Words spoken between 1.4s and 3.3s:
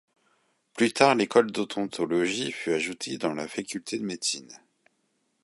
d’odontologie fut ajoutée